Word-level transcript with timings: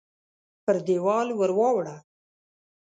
پر 0.65 0.75
دېوال 0.87 1.27
ورواړوه! 1.39 1.95